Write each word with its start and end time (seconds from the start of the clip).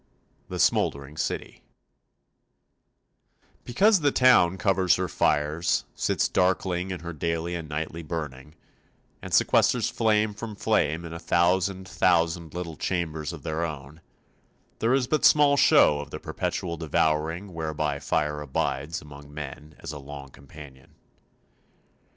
]THE 0.49 0.57
SMOULDERING 0.57 1.15
CITY 1.15 1.61
Because 3.63 3.99
the 3.99 4.11
town 4.11 4.57
covers 4.57 4.95
her 4.95 5.07
fires, 5.07 5.85
sits 5.93 6.27
darkling 6.27 6.89
in 6.89 7.01
her 7.01 7.13
daily 7.13 7.53
and 7.53 7.69
nightly 7.69 8.01
burning, 8.01 8.55
and 9.21 9.31
sequesters 9.31 9.91
flame 9.91 10.33
from 10.33 10.55
flame 10.55 11.05
in 11.05 11.13
a 11.13 11.19
thousand 11.19 11.87
thousand 11.87 12.55
little 12.55 12.77
chambers 12.77 13.31
of 13.31 13.43
their 13.43 13.63
own, 13.63 14.01
there 14.79 14.95
is 14.95 15.05
but 15.05 15.23
small 15.23 15.55
show 15.55 15.99
of 15.99 16.09
the 16.09 16.19
perpetual 16.19 16.77
devouring 16.77 17.53
whereby 17.53 17.99
fire 17.99 18.41
abides 18.41 19.03
among 19.03 19.31
men 19.31 19.75
as 19.81 19.91
a 19.91 19.99
long 19.99 20.29
companion. 20.29 20.95